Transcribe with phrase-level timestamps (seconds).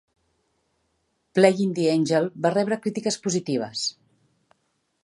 [1.39, 3.87] "Playing the Angel" va rebre crítiques positives.